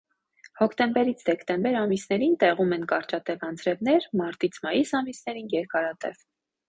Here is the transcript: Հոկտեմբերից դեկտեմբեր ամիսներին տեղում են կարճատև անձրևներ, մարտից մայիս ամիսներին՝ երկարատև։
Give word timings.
Հոկտեմբերից 0.59 1.19
դեկտեմբեր 1.27 1.77
ամիսներին 1.81 2.33
տեղում 2.45 2.73
են 2.79 2.87
կարճատև 2.93 3.45
անձրևներ, 3.49 4.09
մարտից 4.23 4.59
մայիս 4.65 4.95
ամիսներին՝ 5.01 5.53
երկարատև։ 5.59 6.19